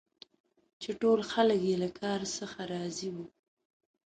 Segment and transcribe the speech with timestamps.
[0.81, 3.25] چي ټول خلک یې له کار څخه راضي وه.